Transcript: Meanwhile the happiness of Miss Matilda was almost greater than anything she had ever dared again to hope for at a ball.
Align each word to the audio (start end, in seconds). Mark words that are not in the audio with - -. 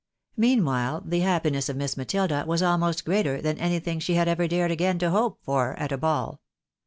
Meanwhile 0.35 1.03
the 1.05 1.19
happiness 1.19 1.69
of 1.69 1.75
Miss 1.77 1.95
Matilda 1.95 2.43
was 2.47 2.63
almost 2.63 3.05
greater 3.05 3.39
than 3.39 3.59
anything 3.59 3.99
she 3.99 4.15
had 4.15 4.27
ever 4.27 4.47
dared 4.47 4.71
again 4.71 4.97
to 4.97 5.11
hope 5.11 5.37
for 5.43 5.73
at 5.77 5.91
a 5.91 5.97
ball. 5.99 6.41